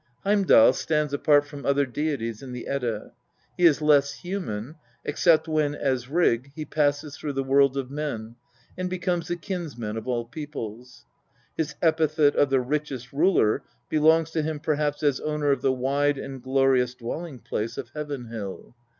[0.23, 3.11] Heimdal stands apart from other deities in the Edda.
[3.55, 8.35] He is less human, except when, as Rig, he passes through the world of men
[8.75, 11.05] and becomes the kinsmen of all peoples.
[11.55, 16.17] His epithet of the" richest ruler" belongs to him perhaps as owner of the wide
[16.17, 18.73] and glorious dwelling place of Heaven hill.